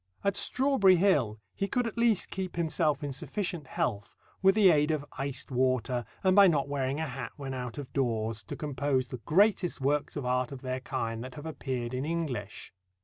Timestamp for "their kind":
10.63-11.23